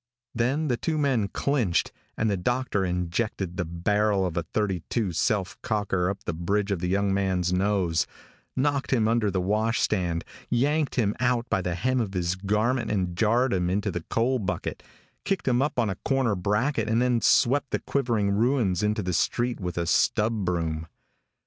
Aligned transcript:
Then 0.33 0.67
the 0.67 0.77
two 0.77 0.97
men 0.97 1.27
clinched 1.27 1.91
and 2.17 2.27
the 2.27 2.35
doctor 2.35 2.83
injected 2.83 3.55
the 3.57 3.65
barrel 3.65 4.25
of 4.25 4.35
a 4.35 4.41
thirty 4.41 4.79
two 4.89 5.11
self 5.11 5.61
cocker 5.61 6.09
up 6.09 6.23
the 6.23 6.33
bridge 6.33 6.71
of 6.71 6.79
the 6.79 6.87
young 6.87 7.13
man's 7.13 7.53
nose, 7.53 8.07
knocked 8.55 8.89
him 8.91 9.07
under 9.07 9.29
the 9.29 9.39
wash 9.39 9.79
stand, 9.79 10.25
yanked 10.49 10.95
him 10.95 11.15
out 11.19 11.47
by 11.51 11.61
the 11.61 11.75
hem 11.75 11.99
of 12.01 12.15
his 12.15 12.33
garment 12.33 12.89
and 12.89 13.15
jarred 13.15 13.53
him 13.53 13.69
into 13.69 13.91
the 13.91 14.01
coal 14.01 14.39
bucket, 14.39 14.81
kicked 15.23 15.47
him 15.47 15.61
up 15.61 15.77
on 15.77 15.87
a 15.91 15.95
corner 16.03 16.33
bracket 16.33 16.89
and 16.89 16.99
then 16.99 17.21
swept 17.21 17.69
the 17.69 17.77
quivering 17.77 18.31
ruins 18.31 18.81
into 18.81 19.03
the 19.03 19.13
street 19.13 19.59
with 19.59 19.77
a 19.77 19.85
stub 19.85 20.33
broom. 20.45 20.87